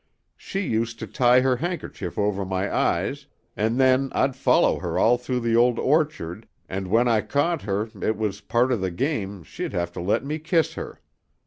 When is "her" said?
1.41-1.57, 4.79-4.97, 7.61-7.87, 10.73-11.01